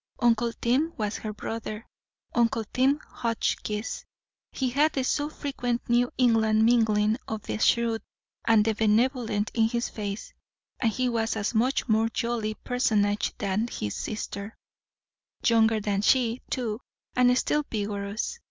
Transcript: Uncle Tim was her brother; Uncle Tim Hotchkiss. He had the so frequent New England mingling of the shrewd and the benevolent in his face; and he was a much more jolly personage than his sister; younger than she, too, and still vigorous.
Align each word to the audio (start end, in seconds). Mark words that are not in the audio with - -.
Uncle 0.17 0.51
Tim 0.53 0.93
was 0.97 1.17
her 1.17 1.31
brother; 1.31 1.85
Uncle 2.33 2.63
Tim 2.73 2.97
Hotchkiss. 3.07 4.03
He 4.51 4.71
had 4.71 4.93
the 4.93 5.03
so 5.03 5.29
frequent 5.29 5.87
New 5.87 6.09
England 6.17 6.65
mingling 6.65 7.17
of 7.27 7.43
the 7.43 7.59
shrewd 7.59 8.01
and 8.43 8.65
the 8.65 8.73
benevolent 8.73 9.51
in 9.53 9.69
his 9.69 9.89
face; 9.89 10.33
and 10.79 10.91
he 10.91 11.07
was 11.07 11.35
a 11.35 11.55
much 11.55 11.87
more 11.87 12.09
jolly 12.09 12.55
personage 12.55 13.35
than 13.37 13.67
his 13.67 13.93
sister; 13.95 14.55
younger 15.45 15.79
than 15.79 16.01
she, 16.01 16.41
too, 16.49 16.81
and 17.15 17.37
still 17.37 17.63
vigorous. 17.69 18.39